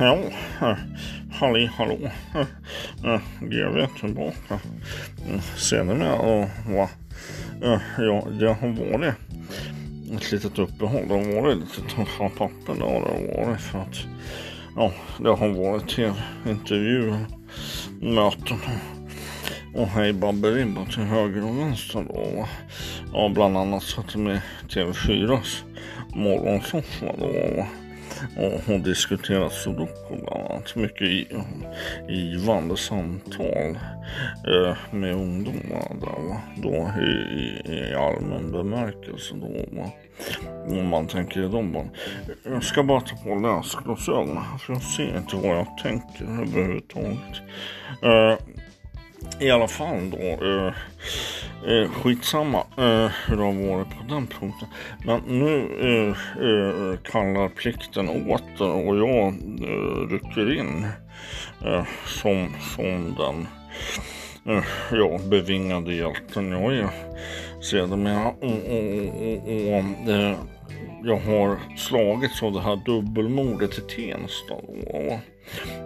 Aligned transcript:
Ja, 0.00 0.18
eh, 0.60 0.76
halli 1.32 1.66
hallå. 1.66 1.98
Eh, 2.34 3.14
eh 3.14 3.20
GV 3.40 3.86
tillbaka. 4.00 4.60
Ser 5.56 5.84
ni 5.84 5.94
mig? 5.94 6.10
Och, 6.10 6.48
va? 6.74 6.88
Eh, 7.62 7.80
ja, 7.98 8.26
det 8.40 8.46
har 8.46 8.68
varit 8.68 9.14
ett 10.16 10.32
litet 10.32 10.58
uppehåll. 10.58 11.08
Det 11.08 11.14
har 11.14 11.42
varit 11.42 11.58
lite 11.58 11.94
tuffa 11.94 12.28
papper. 12.28 12.74
Det 12.74 12.84
har 12.84 13.00
det 13.00 13.46
varit 13.46 13.60
för 13.60 13.78
att 13.78 14.06
ja, 14.76 14.92
det 15.18 15.28
har 15.28 15.48
varit 15.48 15.88
tv-intervjuer, 15.88 17.26
möten 18.00 18.58
och 19.74 19.88
hej 19.88 20.12
Babberibba 20.12 20.84
till 20.84 21.02
höger 21.02 21.44
och 21.44 21.58
vänster 21.58 22.06
då. 22.08 22.36
va. 22.36 22.48
Ja, 23.12 23.30
bland 23.34 23.56
annat 23.56 23.82
satt 23.82 24.16
med 24.16 24.40
TV4s 24.68 25.62
morgonsoffa 26.14 27.06
då. 27.18 27.56
va. 27.56 27.66
Och, 28.36 28.74
och 28.74 28.80
diskuterat 28.80 29.52
sudoku 29.52 30.16
bland 30.24 30.50
annat. 30.50 30.76
Mycket 30.76 31.08
givande 32.08 32.76
samtal 32.76 33.78
eh, 34.46 34.76
med 34.90 35.14
ungdomar 35.14 35.92
där 36.00 36.28
va. 36.28 36.40
Då 36.56 37.02
i, 37.02 37.10
i, 37.40 37.72
i 37.72 37.94
allmän 37.94 38.52
bemärkelse 38.52 39.34
då 39.34 39.76
va. 39.76 39.90
Om 40.66 40.86
man 40.88 41.06
tänker 41.06 41.40
i 41.40 41.48
de 41.48 41.72
barn. 41.72 41.90
Jag 42.44 42.64
ska 42.64 42.82
bara 42.82 43.00
ta 43.00 43.16
på 43.16 43.34
läsglasögonen 43.34 44.36
här 44.36 44.58
för 44.58 44.72
jag 44.72 44.82
ser 44.82 45.16
inte 45.18 45.36
vad 45.36 45.56
jag 45.56 45.78
tänker 45.82 46.24
överhuvudtaget. 46.24 47.42
Eh, 48.02 48.38
i 49.40 49.50
alla 49.50 49.68
fall 49.68 50.10
då. 50.10 50.18
Eh, 50.18 50.72
eh, 51.66 51.90
skitsamma 51.90 52.58
eh, 52.58 53.10
hur 53.26 53.36
det 53.36 53.42
har 53.42 53.68
varit 53.68 53.90
på 53.90 54.14
den 54.14 54.26
punkten. 54.26 54.68
Men 55.04 55.20
nu 55.26 55.56
eh, 55.80 56.44
eh, 56.44 56.98
kallar 57.12 57.48
plikten 57.48 58.08
åter 58.08 58.70
och 58.70 58.96
jag 58.96 59.26
eh, 59.62 60.08
rycker 60.10 60.58
in 60.58 60.86
eh, 61.64 61.84
som, 62.06 62.48
som 62.76 63.14
den 63.18 63.48
eh, 64.56 64.64
ja, 64.92 65.18
bevingade 65.30 65.94
hjälten 65.94 66.50
jag 66.50 66.74
är 66.74 66.88
sedermera. 67.60 68.28
Och, 68.28 68.44
och, 68.44 68.52
och, 69.22 69.74
och 69.74 70.10
eh, 70.10 70.36
jag 71.02 71.16
har 71.16 71.76
slagits 71.76 72.42
av 72.42 72.52
det 72.52 72.60
här 72.60 72.76
dubbelmordet 72.76 73.78
i 73.78 73.80
Tensta. 73.80 74.54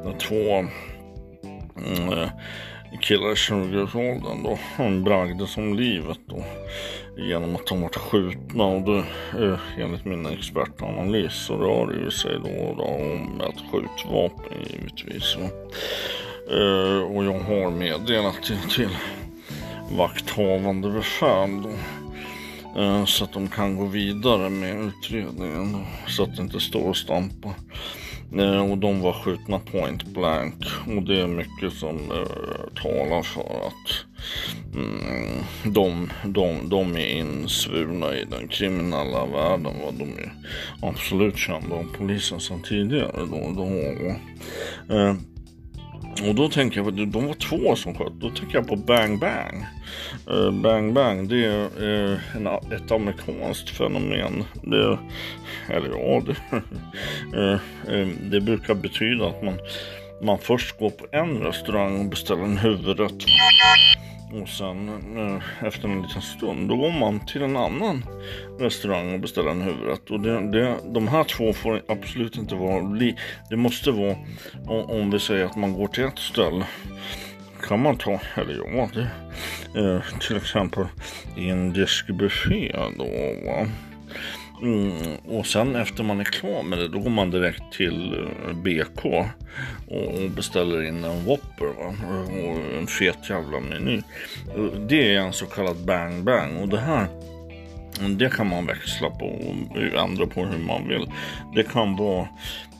Då, 0.05 0.13
två 0.19 0.67
mm, 1.77 2.19
eh, 2.19 2.29
killar 3.01 3.31
i 3.31 3.35
20-årsåldern 3.35 4.43
då. 4.43 4.59
Han 4.77 5.05
bragdes 5.05 5.57
om 5.57 5.75
livet 5.75 6.19
då. 6.27 6.45
Genom 7.17 7.57
att 7.57 7.67
de 7.67 7.81
varit 7.81 7.97
skjutna 7.97 8.65
och 8.65 8.83
det, 8.83 9.05
enligt 9.79 10.05
min 10.05 10.27
expertanalys 10.27 11.33
så 11.33 11.57
rör 11.57 11.87
det 11.87 12.05
ju 12.05 12.11
sig 12.11 12.35
då, 12.45 12.75
då 12.77 12.85
om 12.85 13.41
ett 13.41 13.63
skjutvapen 13.71 14.59
givetvis. 14.71 15.37
Va? 15.37 15.49
Eh, 16.51 17.03
och 17.03 17.25
jag 17.25 17.41
har 17.41 17.71
meddelat 17.71 18.43
till, 18.43 18.71
till 18.71 18.97
vakthavande 19.97 20.91
befäl 20.91 21.63
då. 21.63 21.71
Eh, 22.81 23.05
så 23.05 23.25
att 23.25 23.33
de 23.33 23.49
kan 23.49 23.77
gå 23.77 23.85
vidare 23.85 24.51
med 24.51 24.85
utredningen 24.85 25.73
då, 25.73 26.11
så 26.11 26.23
att 26.23 26.37
det 26.37 26.43
inte 26.43 26.61
står 26.61 26.89
och 26.89 26.97
stampar. 26.97 27.53
Och 28.71 28.79
de 28.79 29.01
var 29.01 29.13
skjutna 29.13 29.59
point 29.59 30.05
blank 30.05 30.65
och 30.87 31.03
det 31.03 31.21
är 31.21 31.27
mycket 31.27 31.73
som 31.73 31.97
eh, 31.97 32.83
talar 32.83 33.23
för 33.23 33.67
att 33.67 34.05
mm, 34.75 35.45
de, 35.65 36.11
de, 36.25 36.69
de 36.69 36.97
är 36.97 37.07
insvurna 37.07 38.15
i 38.15 38.25
den 38.25 38.49
kriminella 38.49 39.27
världen. 39.27 39.73
Va? 39.85 39.93
De 39.99 40.05
är 40.05 40.33
absolut 40.83 41.37
kända 41.37 41.77
av 41.77 41.87
polisen 41.99 42.41
sedan 42.41 42.63
tidigare. 42.63 43.27
Då, 43.31 43.53
då, 43.57 43.67
eh, 44.97 45.15
och 46.29 46.35
då 46.35 46.49
tänker 46.49 46.81
jag, 46.81 47.09
de 47.09 47.27
var 47.27 47.35
två 47.35 47.77
som 47.77 47.95
sköt, 47.95 48.13
då 48.13 48.31
tänker 48.31 48.55
jag 48.55 48.67
på 48.67 48.77
Bang 48.77 49.19
Bang. 49.19 49.67
Uh, 50.31 50.51
bang 50.51 50.95
Bang, 50.95 51.29
det 51.29 51.45
är 51.45 51.83
uh, 51.83 52.19
en, 52.37 52.47
ett 52.47 52.91
amerikanskt 52.93 53.71
fenomen. 53.71 54.45
Det, 54.63 54.99
eller 55.69 55.89
ja, 55.89 56.23
det, 56.27 56.57
uh, 57.39 58.09
det 58.31 58.41
brukar 58.41 58.75
betyda 58.75 59.27
att 59.27 59.43
man, 59.43 59.59
man 60.23 60.39
först 60.39 60.79
går 60.79 60.91
på 60.91 61.07
en 61.13 61.39
restaurang 61.39 62.01
och 62.01 62.11
beställer 62.11 62.43
en 62.43 62.59
huvudrätt. 62.59 63.25
Och 64.33 64.49
sen 64.49 64.89
eh, 65.17 65.67
efter 65.67 65.89
en 65.89 66.03
liten 66.03 66.23
stund 66.23 66.69
då 66.69 66.77
går 66.77 66.93
man 66.93 67.27
till 67.27 67.43
en 67.43 67.57
annan 67.57 68.05
restaurang 68.59 69.15
och 69.15 69.21
beställer 69.21 69.51
en 69.51 69.63
huvudrätt. 69.63 70.11
Och 70.11 70.21
det, 70.21 70.51
det, 70.51 70.77
de 70.95 71.09
här 71.09 71.25
två 71.25 71.53
får 71.53 71.83
absolut 71.89 72.37
inte 72.37 72.55
vara 72.55 72.99
Det 73.51 73.57
måste 73.57 73.91
vara 73.91 74.17
om, 74.67 74.91
om 74.91 75.11
vi 75.11 75.19
säger 75.19 75.45
att 75.45 75.57
man 75.57 75.73
går 75.73 75.89
till 75.89 76.05
ett 76.05 76.19
ställe. 76.19 76.67
Kan 77.63 77.83
man 77.83 77.97
ta, 77.97 78.21
eller 78.35 78.77
ja, 78.77 78.89
det, 78.95 79.09
eh, 79.81 80.19
till 80.21 80.37
exempel 80.37 80.87
indisk 81.37 82.07
buffé 82.07 82.73
då 82.99 83.05
va. 83.47 83.67
Mm, 84.63 85.17
och 85.29 85.47
sen 85.47 85.77
efter 85.77 86.05
man 86.05 86.21
är 86.21 86.25
klar 86.25 86.63
med 86.63 86.79
det 86.79 86.89
då 86.89 86.99
går 86.99 87.11
man 87.11 87.31
direkt 87.31 87.63
till 87.73 88.15
eh, 88.15 88.53
BK 88.53 89.05
och, 89.87 90.31
beställer 90.37 90.83
in 90.83 91.05
en 91.05 91.25
Whopper 91.25 91.67
va? 91.67 91.95
och 92.29 92.79
en 92.79 92.87
fet 92.87 93.31
jävla 93.31 93.61
meny. 93.61 94.03
Det 94.89 95.15
är 95.15 95.21
en 95.21 95.33
så 95.33 95.47
kallad 95.47 95.77
bang 95.77 96.25
bang 96.25 96.63
och 96.63 96.69
det 96.69 96.81
här 96.81 97.07
det 98.01 98.31
kan 98.33 98.49
man 98.49 98.67
växla 98.67 99.11
på 99.11 99.27
och 99.27 100.01
ändra 100.03 100.27
på 100.27 100.45
hur 100.45 100.59
man 100.59 100.89
vill. 100.89 101.11
Det 101.55 101.63
kan 101.63 101.97
vara 101.97 102.29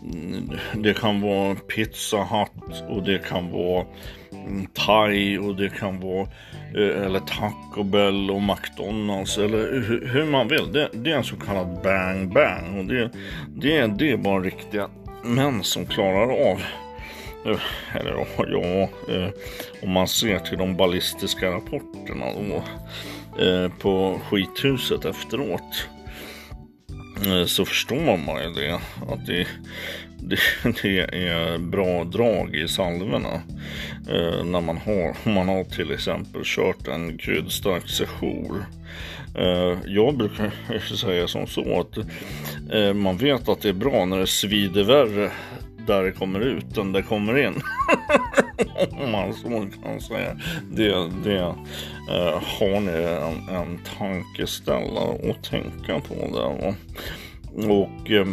mm, 0.03 0.51
det 0.75 0.95
kan 0.95 1.21
vara 1.21 1.55
Pizza 1.55 2.17
Hut 2.17 2.85
och 2.89 3.03
det 3.03 3.19
kan 3.29 3.51
vara 3.51 3.87
Thai 4.73 5.39
och 5.39 5.57
det 5.57 5.69
kan 5.69 6.01
vara 6.01 6.29
eh, 6.77 7.03
eller 7.05 7.21
Taco 7.21 7.83
Bell 7.83 8.31
och 8.31 8.43
McDonalds 8.43 9.39
eller 9.39 9.59
hur, 10.07 10.25
man 10.25 10.49
vill. 10.49 10.73
Det, 10.73 10.89
det 10.93 11.11
är 11.11 11.17
en 11.17 11.25
så 11.25 11.37
kallad 11.37 11.83
bang 11.83 12.33
bang 12.33 12.79
och 12.79 12.85
det, 12.85 13.11
det, 13.49 13.87
det 13.87 14.11
är 14.11 14.17
bara 14.17 14.41
riktiga 14.41 14.89
män 15.25 15.63
som 15.63 15.87
klarar 15.87 16.51
av 16.51 16.63
eh, 17.47 17.97
eller 17.97 18.27
ja, 18.37 18.89
eh, 19.15 19.29
om 19.83 19.91
man 19.91 20.09
ser 20.09 20.39
till 20.39 20.59
de 20.59 20.77
ballistiska 20.77 21.51
rapporterna 21.51 22.27
då, 22.35 22.63
på 23.81 24.21
skithuset 24.29 25.05
efteråt 25.05 25.89
Eh, 27.27 27.45
så 27.47 27.65
förstår 27.65 28.17
man 28.17 28.43
ju 28.43 28.51
det 28.51 28.75
att 29.13 29.27
det, 29.27 29.47
det, 30.19 30.39
det 30.83 30.99
är 30.99 31.59
bra 31.59 32.05
drag 32.05 32.57
i 32.57 32.69
salvorna 32.69 33.43
eh, 34.09 34.45
när 34.45 34.61
man 34.61 34.77
har, 34.79 35.17
om 35.25 35.33
man 35.33 35.49
har 35.49 35.65
till 35.65 35.93
exempel 35.93 36.43
kört 36.45 36.89
en 36.89 37.19
kryddstark 37.19 37.89
sejour. 37.89 38.67
Eh, 39.35 39.79
jag 39.87 40.17
brukar 40.17 40.51
säga 40.97 41.29
som 41.29 41.47
så 41.47 41.81
att 41.81 41.97
eh, 42.73 42.95
man 42.95 43.17
vet 43.17 43.49
att 43.49 43.61
det 43.61 43.69
är 43.69 43.73
bra 43.73 44.05
när 44.05 44.19
det 44.19 44.27
svider 44.27 44.85
värre 44.85 45.31
där 45.87 46.03
det 46.03 46.13
kommer 46.13 46.41
ut 46.41 46.77
än 46.77 46.93
det 46.93 47.03
kommer 47.03 47.47
in. 47.47 47.55
Om 48.91 49.11
man 49.13 49.35
så 49.35 49.67
kan 49.85 50.01
säga. 50.01 50.37
Det, 50.71 51.11
det 51.25 51.55
eh, 52.11 52.43
har 52.43 52.81
ni 52.81 52.93
en, 52.93 53.57
en 53.57 53.81
tankeställare 53.99 55.31
att 55.31 55.45
tänka 55.45 56.01
på 56.01 56.15
där. 56.15 56.67
Va? 56.67 56.75
Och 57.75 58.11
eh, 58.11 58.27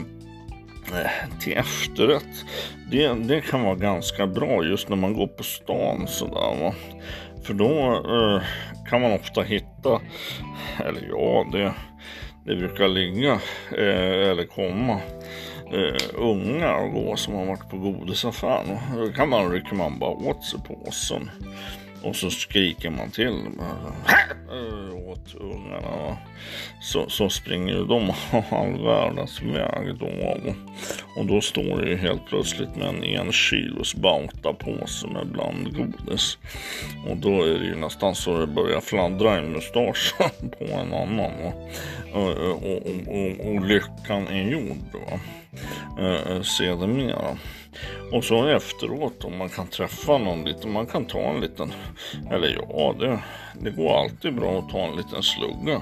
till 1.39 1.57
efterrätt. 1.57 2.45
Det, 2.91 3.13
det 3.13 3.41
kan 3.41 3.63
vara 3.63 3.75
ganska 3.75 4.28
bra 4.28 4.63
just 4.63 4.89
när 4.89 4.95
man 4.95 5.13
går 5.13 5.28
på 5.28 5.44
stan 5.44 6.07
sådär 6.07 6.63
va. 6.63 6.73
För 7.44 7.53
då 7.53 7.94
eh, 7.94 8.41
kan 8.89 9.01
man 9.01 9.12
ofta 9.12 9.41
hitta, 9.41 10.01
eller 10.85 11.07
ja 11.09 11.45
det, 11.51 11.73
det 12.45 12.56
brukar 12.56 12.88
ligga 12.88 13.31
eh, 13.77 14.30
eller 14.30 14.45
komma 14.45 15.00
eh, 15.74 16.21
ungar 16.21 16.83
och 16.83 16.92
gå 16.92 17.16
som 17.16 17.33
har 17.33 17.45
varit 17.45 17.69
på 17.69 17.77
godisaffären. 17.77 18.77
Då 18.95 19.12
kan 19.12 19.30
man, 19.30 19.51
rycker 19.51 19.75
man 19.75 20.00
bara 20.00 20.12
åt 20.12 20.44
sig 20.44 20.60
påsen. 20.68 21.30
Och 22.04 22.16
så 22.16 22.30
skriker 22.30 22.89
man 22.89 23.12
till 23.12 23.45
bara, 23.57 24.10
åt 25.12 25.36
ungarna. 25.36 26.18
Så, 26.81 27.10
så 27.10 27.30
springer 27.30 27.86
de 27.86 28.13
all 28.56 28.83
världens 28.83 29.42
väg 29.42 29.95
då. 30.00 30.38
Och, 31.16 31.25
då 31.25 31.42
står 31.42 31.81
det 31.81 31.89
ju 31.89 31.98
helt 31.98 32.25
plötsligt 32.25 32.75
med 32.75 32.88
en 32.88 33.04
en 33.04 33.31
kilos 33.31 33.95
bautapåse 33.95 35.07
med 35.07 35.27
blandgodis. 35.27 36.38
Och 37.07 37.18
då 37.18 37.44
är 37.44 37.60
det 37.60 37.66
ju 37.66 37.75
nästan 37.75 38.16
så 38.16 38.38
det 38.38 38.48
börjar 38.48 38.81
fladdra 38.81 39.39
i 39.39 39.42
mustaschen 39.42 40.50
på 40.60 40.66
en 40.66 40.94
annan. 40.94 41.31
Och, 42.13 42.21
eh, 42.21 42.38
eh, 42.38 42.51
och, 42.51 42.88
och, 42.88 43.07
och, 43.07 43.56
och 43.56 43.66
lyckan 43.66 44.27
är 44.27 44.51
gjord. 44.51 44.77
då. 44.94 45.19
Eh, 46.00 46.31
eh, 46.31 46.42
sedermera. 46.42 47.38
Och 48.12 48.24
så 48.24 48.46
efteråt 48.46 49.24
om 49.24 49.38
man 49.38 49.50
kan 49.50 49.68
träffa 49.68 50.18
någon 50.18 50.44
lite, 50.44 50.68
man 50.68 50.86
kan 50.86 51.06
ta 51.06 51.19
en 51.19 51.42
liten, 51.42 51.74
eller 52.31 52.66
ja 52.69 52.96
det, 53.00 53.19
det 53.62 53.72
går 53.72 54.00
alltid 54.00 54.36
bra 54.36 54.60
att 54.60 54.69
ta 54.69 54.80
en 54.80 54.96
liten 54.96 55.24
slugga. 55.24 55.81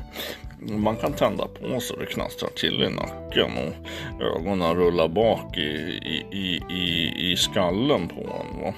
man 0.60 0.96
kan 0.96 1.14
tända 1.14 1.48
på 1.48 1.80
så 1.80 1.96
det 1.96 2.06
knastrar 2.06 2.50
till 2.50 2.84
i 2.84 2.90
nacken 2.90 3.52
och 3.58 3.74
ögonen 4.22 4.76
rullar 4.76 5.08
bak 5.08 5.58
i, 5.58 5.62
i, 5.62 6.26
i, 6.32 6.62
i, 6.70 7.14
i 7.32 7.38
skallen 7.38 8.08
på 8.08 8.22
en. 8.22 8.62
Va? 8.62 8.74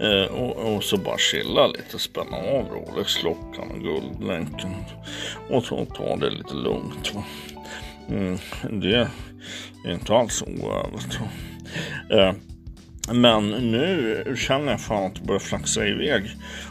Eh, 0.00 0.34
och, 0.34 0.74
och, 0.74 0.84
så 0.84 0.96
bara 0.96 1.18
chilla 1.18 1.66
lite, 1.66 1.98
spänna 1.98 2.36
av 2.36 2.68
Rolex-klockan 2.68 3.70
och 3.70 3.80
guldlänken 3.80 4.74
och 5.50 5.64
så 5.64 5.84
ta 5.84 6.16
det 6.16 6.30
lite 6.30 6.54
lugnt. 6.54 7.14
Va? 7.14 7.24
Mm, 8.08 8.38
det 8.80 9.08
är 9.84 9.92
inte 9.92 10.14
alls 10.14 10.42
oövat. 10.42 11.18
Eh, 12.10 12.32
men 13.12 13.50
nu 13.50 14.36
känner 14.36 14.70
jag 14.70 14.80
fan 14.80 15.06
att 15.06 15.14
det 15.14 15.22
börjar 15.26 15.40
flaxa 15.40 15.86
iväg. 15.86 16.22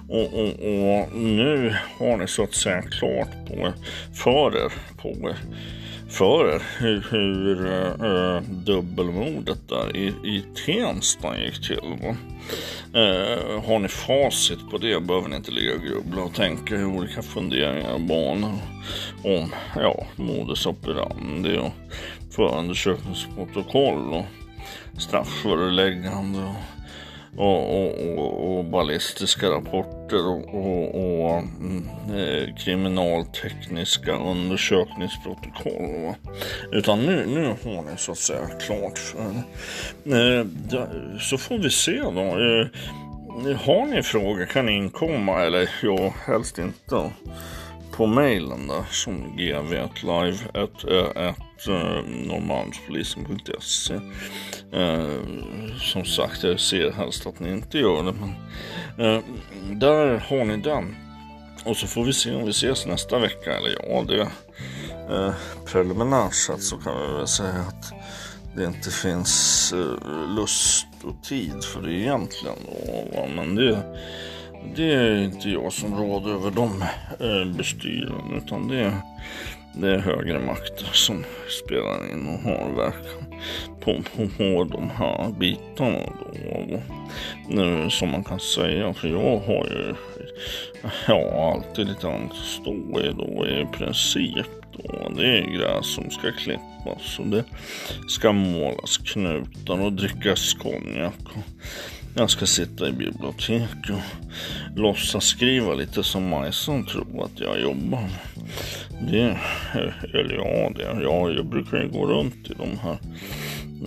Och, 0.10 0.34
och, 0.34 0.50
och 0.50 1.16
nu 1.16 1.76
har 2.00 2.18
ni 2.18 2.28
så 2.28 2.44
att 2.44 2.54
säga 2.54 2.82
klart 2.82 3.48
på 3.48 3.74
för 4.14 4.66
er, 4.66 4.72
på 4.98 5.10
er, 5.10 5.36
för 6.10 6.56
er 6.56 6.62
hur, 6.80 7.06
hur 7.10 7.66
äh, 8.06 8.42
dubbelmordet 8.42 9.70
där 9.70 9.96
i, 9.96 10.08
i 10.08 10.44
Tensta 10.66 11.38
gick 11.38 11.68
till. 11.68 12.00
Va? 12.02 12.16
Äh, 13.00 13.64
har 13.64 13.80
ni 13.80 13.88
facit 13.88 14.70
på 14.72 14.78
det 14.78 15.00
behöver 15.00 15.30
ni 15.30 15.36
inte 15.36 15.52
ligga 15.52 15.76
och 15.76 15.82
grubbla 15.82 16.22
och 16.22 16.34
tänka 16.34 16.76
i 16.76 16.84
olika 16.84 17.22
funderingar 17.22 17.94
och 17.94 18.02
banor 18.02 18.54
om 19.24 19.54
ja, 19.76 20.06
modus 20.16 20.66
operandi 20.66 21.58
och 21.58 21.72
förundersökningsprotokoll 22.32 24.14
och 24.14 24.26
strafföreläggande 25.02 26.40
och, 26.40 26.56
och, 27.38 27.86
och, 27.86 28.58
och 28.58 28.66
ballistiska 28.66 29.50
rapporter 29.50 30.28
och, 30.28 30.56
och 30.96 31.38
mm, 31.38 31.90
eh, 32.16 32.56
kriminaltekniska 32.56 34.12
undersökningsprotokoll. 34.12 36.06
Va? 36.06 36.16
Utan 36.72 37.06
nu, 37.06 37.26
nu 37.26 37.46
har 37.46 37.92
ni 37.92 37.98
så 37.98 38.12
att 38.12 38.18
säga 38.18 38.48
klart 38.48 38.98
för 38.98 39.20
eh, 40.16 40.46
Så 41.20 41.38
får 41.38 41.58
vi 41.58 41.70
se 41.70 42.02
då. 42.02 42.20
Eh, 42.20 42.68
har 43.66 43.86
ni 43.86 44.04
frågor 44.04 44.46
kan 44.46 44.66
ni 44.66 44.72
inkomma, 44.72 45.42
eller 45.42 45.70
ja, 45.84 46.14
helst 46.26 46.60
inte 46.60 47.12
på 47.92 48.06
mejlen 48.08 48.68
där 48.68 48.84
som 48.92 49.38
gv1live.normalpolisen.se 49.38 51.34
eh, 54.72 55.22
Som 55.78 56.06
sagt, 56.06 56.44
jag 56.44 56.60
ser 56.60 56.92
helst 56.92 57.28
att 57.28 57.40
ni 57.40 57.52
inte 57.52 57.78
gör 57.78 58.04
det, 58.04 58.14
men 58.14 58.30
eh, 59.06 59.22
där 59.72 60.18
har 60.18 60.46
ni 60.46 60.58
den. 60.58 60.96
Och 61.66 61.78
så 61.78 61.88
får 61.88 62.04
vi 62.06 62.14
se 62.14 62.36
om 62.36 62.46
vi 62.46 62.50
ses 62.52 62.86
nästa 62.86 63.20
vecka, 63.20 63.58
eller 63.58 63.76
ja, 63.90 64.04
det 64.08 64.22
eh, 65.16 65.34
preliminärt 65.66 66.34
sett 66.34 66.64
så 66.64 66.78
kan 66.78 67.08
vi 67.08 67.18
väl 67.18 67.28
säga 67.28 67.66
att 67.68 67.94
det 68.56 68.66
inte 68.66 68.90
finns 68.90 69.74
eh, 69.74 70.36
lust 70.36 70.88
och 71.04 71.24
tid 71.24 71.64
för 71.64 71.82
det 71.82 71.94
egentligen. 71.94 72.56
Då, 73.14 73.28
men 73.36 73.56
det 73.56 73.84
det 74.76 74.94
är 74.94 75.24
inte 75.24 75.50
jag 75.50 75.74
som 75.74 75.98
råder 75.98 76.32
över 76.32 76.52
de 76.52 76.82
eh, 77.20 77.58
bestyren 77.58 78.42
utan 78.44 78.68
det 78.68 78.80
är, 78.80 78.98
det 79.78 79.94
är 79.94 79.98
högre 79.98 80.40
makter 80.40 80.90
som 80.94 81.24
spelar 81.62 82.12
in 82.12 82.28
och 82.28 82.40
har 82.40 82.76
verkan 82.76 83.40
på, 83.82 84.02
på, 84.16 84.28
på 84.38 84.64
de 84.64 84.90
här 84.90 85.32
bitarna 85.40 86.00
då. 86.00 86.82
Nu, 87.50 87.90
som 87.90 88.10
man 88.12 88.24
kan 88.24 88.40
säga, 88.40 88.94
för 88.94 89.08
jag 89.08 89.40
har 89.40 89.66
ju 89.66 89.96
ja, 91.08 91.54
alltid 91.54 91.88
lite 91.88 92.08
annat 92.08 92.32
att 92.32 92.38
stå 92.38 93.02
i 93.02 93.14
då 93.18 93.48
i 93.48 93.68
princip. 93.78 94.46
Då. 94.72 95.12
Det 95.18 95.38
är 95.38 95.58
gräs 95.58 95.94
som 95.94 96.12
ska 96.12 96.32
klippas 96.32 97.20
och 97.20 97.28
det 97.28 97.44
ska 98.08 98.32
målas 98.32 98.98
knutar 98.98 99.82
och 99.82 99.94
drickas 99.94 100.54
konjak. 100.54 101.14
Jag 102.18 102.30
ska 102.30 102.46
sitta 102.46 102.90
i 102.90 102.92
bibliotek 102.92 103.90
och 103.90 104.02
låtsas 104.76 105.26
skriva 105.26 105.74
lite 105.74 106.04
som 106.04 106.30
Majsan 106.30 106.86
tror 106.86 107.24
att 107.24 107.40
jag 107.40 107.62
jobbar. 107.62 108.10
Det, 109.12 109.38
eller 110.14 110.36
ja, 110.36 110.72
det, 110.76 111.04
ja, 111.04 111.30
jag 111.30 111.46
brukar 111.46 111.78
ju 111.78 111.90
gå 111.90 112.06
runt 112.06 112.52
i 112.52 112.54
de 112.54 112.78
här 112.78 112.98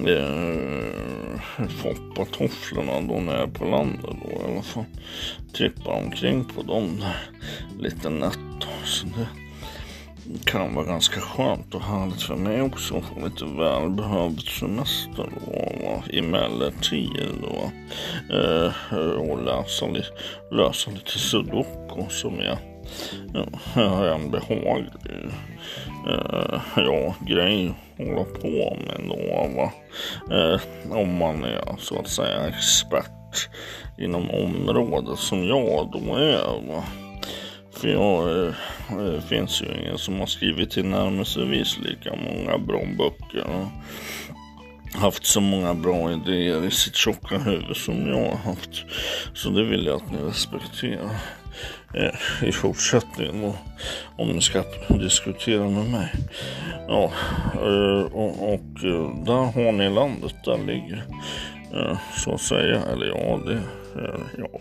eh, 0.07 1.69
foppatofflorna 1.69 3.01
då 3.01 3.21
när 3.21 3.35
jag 3.35 3.43
är 3.43 3.53
på 3.53 3.65
landet 3.65 4.17
då 4.25 4.31
i 4.31 4.53
alla 4.53 4.63
fall. 4.63 4.85
Trippar 5.57 5.93
omkring 5.93 6.45
på 6.45 6.63
dem 6.63 7.01
där 7.01 7.17
lite 7.83 8.11
nätt. 8.11 8.39
Så 8.85 9.07
det, 9.07 9.29
kan 10.45 10.75
vara 10.75 10.87
ganska 10.87 11.21
skönt 11.21 11.75
och 11.75 11.83
härligt 11.83 12.23
för 12.23 12.37
mig 12.37 12.63
också 12.63 12.97
att 12.97 13.05
få 13.05 13.25
lite 13.25 13.45
välbehövd 13.45 14.41
semester 14.41 15.29
då, 15.47 16.03
emellertid 16.19 17.11
då, 17.43 17.71
eh, 18.37 18.73
och 19.17 19.43
läsa, 19.45 19.87
lösa 20.51 20.91
lite 20.91 21.19
sudoku 21.19 22.09
som 22.09 22.41
jag 22.41 22.59
en 24.15 24.31
behaglig 24.31 24.93
eh, 26.09 26.61
ja, 26.77 27.15
grej 27.21 27.75
att 27.99 28.07
hålla 28.07 28.25
på 28.25 28.77
med 28.87 29.09
då, 29.09 29.49
va? 29.57 29.73
Eh, 30.37 30.61
om 30.97 31.17
man 31.17 31.45
är 31.45 31.77
så 31.79 31.99
att 31.99 32.09
säga 32.09 32.49
expert 32.49 33.49
inom 33.99 34.31
området 34.31 35.19
som 35.19 35.45
jag 35.45 35.91
då 35.93 36.17
är. 36.17 36.69
Va? 36.69 36.85
För 37.73 37.89
jag, 37.89 38.47
eh, 38.47 38.55
det 38.99 39.23
finns 39.23 39.63
ju 39.63 39.67
ingen 39.81 39.99
som 39.99 40.21
har 40.21 40.27
skrivit 40.27 40.71
tillnärmelsevis 40.71 41.79
lika 41.79 42.17
många 42.17 42.59
bra 42.59 42.81
böcker 42.99 43.45
och 43.47 43.67
haft 45.01 45.27
så 45.27 45.41
många 45.41 45.75
bra 45.75 46.13
idéer 46.13 46.65
i 46.65 46.71
sitt 46.71 46.95
tjocka 46.95 47.39
huvud 47.39 47.77
som 47.77 48.09
jag 48.09 48.31
har 48.31 48.37
haft. 48.37 48.85
Så 49.35 49.51
det 49.51 49.65
vill 49.65 49.87
jag 49.87 49.97
att 49.97 50.13
ni 50.13 50.19
respekterar 50.19 51.11
Eh, 51.95 52.49
i 52.49 52.53
fortsättningen 52.53 53.45
och 53.45 53.57
om 54.17 54.29
ni 54.29 54.41
ska 54.41 54.65
diskutera 54.89 55.69
med 55.69 55.91
mig. 55.91 56.09
Ja, 56.89 57.13
eh, 57.55 58.13
och, 58.13 58.55
och 58.55 58.85
eh, 58.85 59.25
där 59.25 59.53
har 59.63 59.73
ni 59.73 59.91
landet, 59.91 60.35
där 60.45 60.59
ligger 60.59 61.05
så 62.17 62.35
att 62.35 62.41
säga, 62.41 62.83
eller 62.93 63.07
ja, 63.07 63.41
det, 63.47 63.61
ja. 64.39 64.61